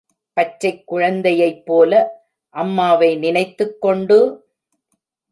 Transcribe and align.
பச்சைக் 0.37 0.83
குழந்தையைப்போல, 0.91 1.91
அம்மாவை 2.55 3.17
நினைத்துக்கொண்டு...! 3.17 4.17